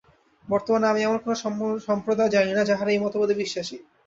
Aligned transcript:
বর্তমানে 0.47 0.85
আমি 0.87 1.01
এমন 1.03 1.17
কোন 1.23 1.33
সম্প্রদায় 1.87 2.33
জানি 2.35 2.51
না, 2.53 2.63
যাঁহারা 2.69 2.91
এই 2.93 3.03
মতবাদে 3.03 3.35
বিশ্বাসী। 3.41 3.77